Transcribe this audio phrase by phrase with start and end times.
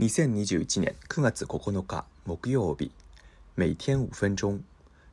[0.00, 2.90] 2021年9月9日木曜日
[3.54, 4.64] 每天5分钟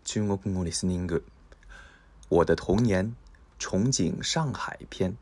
[0.06, 1.26] 中国語リスニング
[2.30, 3.14] 我的童年
[3.60, 5.18] 憧憬上海篇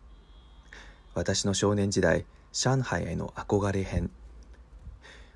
[1.15, 4.11] 私の少年時代上海への憧れ編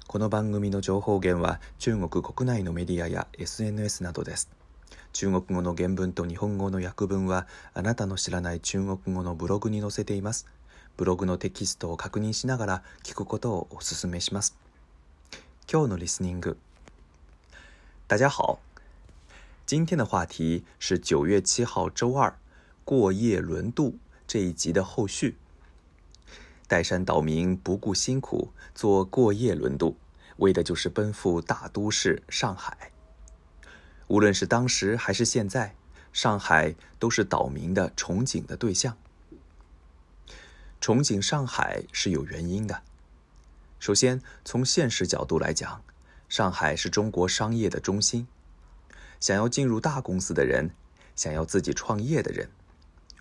[0.05, 4.52] この番組の情報源は中国国内のメディアや SNS などです
[5.11, 10.46] 中国語の原文と日本語の訳文はあなたの知らない中国語のブログに載せています
[11.00, 14.57] ブログのテキストを確認しながら聞くことをお勧めします。
[15.71, 16.57] 今日のリスニング。
[18.09, 18.59] 大家好，
[19.66, 22.38] 今天的话题是九月七号周二
[22.84, 23.95] 过夜轮渡
[24.27, 25.38] 这一集的后续。
[26.67, 29.95] 岱山岛民不顾辛苦做过夜轮渡，
[30.40, 32.91] 为的就是奔赴大都市上海。
[34.09, 35.73] 无论是当时还是现在，
[36.12, 38.98] 上海都是岛民的憧憬的对象。
[40.82, 42.82] 憧憬上海是有原因的。
[43.80, 45.84] 首先，从现实角度来讲，
[46.28, 48.27] 上海是中国商业的中心，
[49.20, 50.71] 想要进入大公司的人，
[51.16, 52.49] 想要自己创业的人，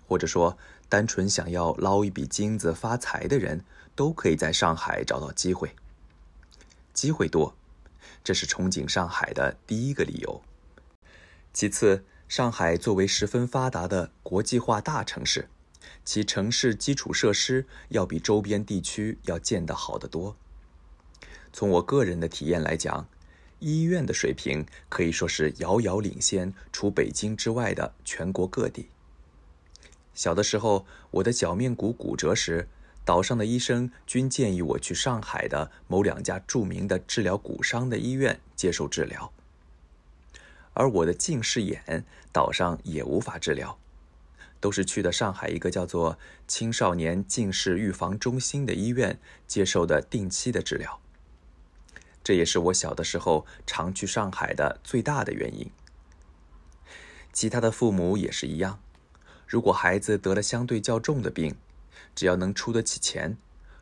[0.07, 0.57] 或者说
[0.87, 3.63] 单纯想要捞一笔金子发财的人，
[3.95, 5.75] 都可以在上海找到机会。
[6.93, 7.55] 机会多，
[8.23, 10.41] 这是憧憬上海的第一个理由。
[11.53, 15.49] 其次，上海作为十分发达的国际化大城市。
[16.03, 20.35] 其城市基础设施要比周边地区要建得好得多。
[21.51, 23.07] 从我个人的体验来讲，
[23.59, 28.89] 医院的水平可以说是遥遥领先，除北京之外的全国各地。
[30.13, 32.67] 小的时候，我的脚面骨骨折时，
[33.05, 39.31] 岛上的医生均建议我去上海的某两家著名的治疗骨伤的医院接受治疗，
[40.73, 43.79] 而我的近视眼，岛上也无法治疗。
[44.59, 51.01] 都是去的上海一个叫做“青少年近视预防中心”的医院接受的定期的治疗。
[52.23, 55.71] 这也是我小的时候常去上海的最大的原因。
[57.31, 58.81] 其他的父母也是一样，
[59.47, 61.55] 如果孩子得了相对较重的病，
[62.13, 63.37] 只要能出得起钱，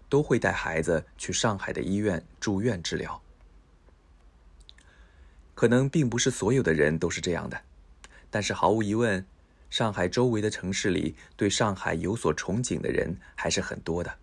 [0.08, 3.22] 都会带孩子去上海的医院住院治疗。
[5.56, 7.64] 可能并不是所有的人都是这样的，
[8.30, 9.26] 但是毫无疑问。
[9.70, 14.16] 上海周围的城市里，对上海有所憧憬的人还是很多的。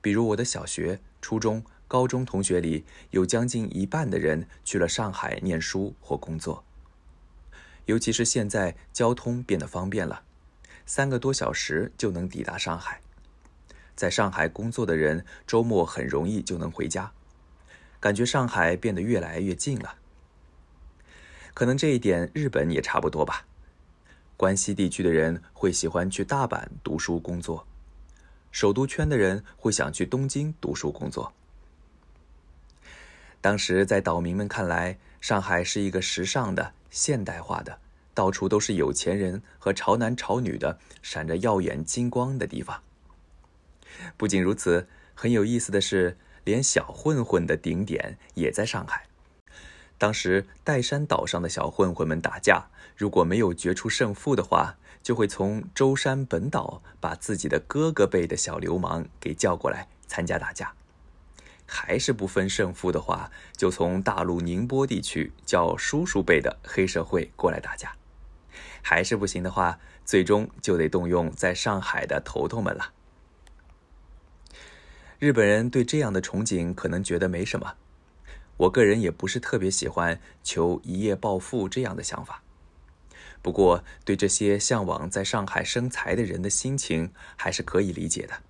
[0.00, 6.64] 比如我的小学、初中、高中同学里，有将近一半的人去了上海念书或工作。
[7.86, 10.22] 尤其是现在交通变得方便了，
[10.86, 13.00] 三个多小时就能抵达上海。
[13.94, 17.12] 在上海工作的人，周末很容易就能回家，
[18.00, 19.96] 感觉上海变得越来越近了。
[21.54, 23.45] 可能这一点，日本也差不多吧。
[24.36, 27.66] 关西地区的人会喜欢去大阪读书工作，
[28.52, 31.32] 首都圈的人会想去东京读书工作。
[33.40, 37.78] 当时在岛民们看来，上海是一个时尚的、现代化的，
[38.12, 42.82] 到处都是有钱人和潮男潮女的、闪着耀眼金光的地方。
[44.18, 49.05] 不仅如此，很有意思的是，连小混混的顶点也在上海。
[49.98, 60.74] 当时岱山岛上的小混混们打架，如果没有决出胜负的话，就会从舟山本岛把自己的哥哥辈的小流氓给叫过来参加打架；
[61.66, 67.96] 还是不分胜负的话，就从大陆宁波地区叫叔叔辈的黑社会过来打架；
[68.82, 72.92] 还是不行的话，最终就得动用在上海的头头们了。
[75.18, 77.76] 日本人对这样的憧憬可能觉得没什么。
[78.58, 82.42] 我个人也不是特别喜欢求一夜暴富这样的想法，
[83.42, 88.40] 不过对这些向往在上海生财的人的心情还是可以理解的，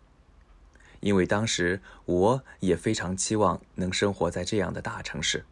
[1.01, 5.45] 因为当时我也非常期望能生活在这样的大城市，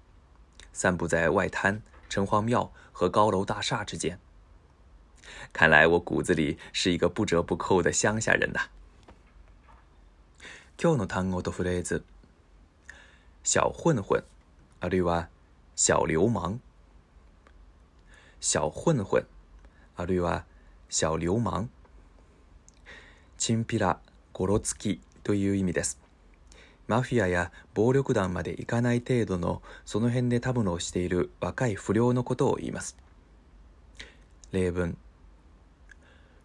[0.72, 4.20] 散步在外滩、城隍庙和高楼大厦之间。
[5.52, 8.60] 看来我骨子里是一个不折不扣的乡下人呐。
[10.78, 10.96] 今
[13.44, 14.22] 小混混。
[14.84, 15.30] あるいは
[15.76, 16.60] 小流氓、
[18.38, 19.24] 小混混、
[19.96, 20.44] あるいは
[20.90, 21.70] 小流氓。
[23.38, 23.98] チンピラ、
[24.34, 25.98] ゴロつきという意味です。
[26.86, 32.98] マフィアや暴力団まで行かない程度のその辺でタブロをしている若い不良のことを言います。
[34.52, 34.98] 例文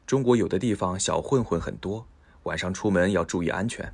[0.08, 2.06] 中国有的地方小混混很多，
[2.46, 3.92] 晚上出门要注意安全。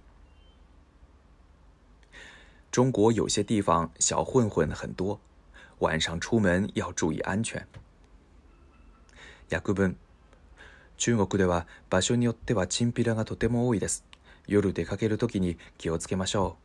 [2.76, 5.18] 中国有些地方小混混很多，
[5.80, 7.66] 晚上出门要注意安全。
[9.50, 9.74] ヤク
[10.98, 14.04] 中国では場所によってはチンピラがとても多いです。
[14.48, 16.58] 夜出かけるときに気をつけましょ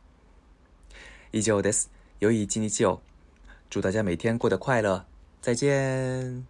[0.91, 0.97] う。
[1.37, 1.89] 以上です。
[2.19, 2.83] 有りにじじ
[3.69, 5.05] 祝大家每天过得快乐。
[5.41, 6.45] 再见。